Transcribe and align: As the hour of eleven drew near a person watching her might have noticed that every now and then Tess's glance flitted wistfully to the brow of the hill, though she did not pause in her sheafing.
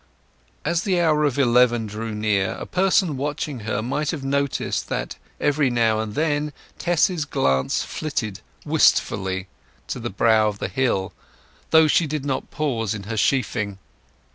As 0.65 0.81
the 0.81 0.99
hour 0.99 1.25
of 1.25 1.37
eleven 1.37 1.85
drew 1.85 2.15
near 2.15 2.53
a 2.53 2.65
person 2.65 3.17
watching 3.17 3.59
her 3.59 3.83
might 3.83 4.09
have 4.09 4.23
noticed 4.23 4.89
that 4.89 5.15
every 5.39 5.69
now 5.69 5.99
and 5.99 6.15
then 6.15 6.53
Tess's 6.79 7.23
glance 7.23 7.83
flitted 7.83 8.39
wistfully 8.65 9.45
to 9.85 9.99
the 9.99 10.09
brow 10.09 10.47
of 10.47 10.57
the 10.57 10.69
hill, 10.69 11.13
though 11.69 11.87
she 11.87 12.07
did 12.07 12.25
not 12.25 12.49
pause 12.49 12.95
in 12.95 13.03
her 13.03 13.15
sheafing. 13.15 13.77